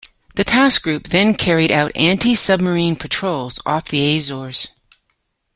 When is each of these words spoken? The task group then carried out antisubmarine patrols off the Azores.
The 0.33 0.43
task 0.43 0.81
group 0.81 1.09
then 1.09 1.35
carried 1.35 1.71
out 1.71 1.93
antisubmarine 1.93 2.99
patrols 2.99 3.59
off 3.67 3.89
the 3.89 4.17
Azores. 4.17 4.69